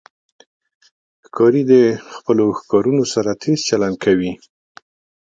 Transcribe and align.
ښکاري 1.25 1.63
د 1.71 1.73
خپلو 2.15 2.45
ښکارونو 2.59 3.03
سره 3.13 3.31
تیز 3.41 3.59
چلند 3.69 3.95
کوي. 4.03 4.31